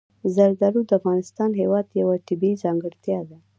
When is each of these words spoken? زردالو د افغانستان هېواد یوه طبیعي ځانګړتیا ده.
زردالو 0.35 0.81
د 0.85 0.91
افغانستان 0.99 1.51
هېواد 1.61 1.87
یوه 2.01 2.15
طبیعي 2.27 2.55
ځانګړتیا 2.63 3.19
ده. 3.29 3.37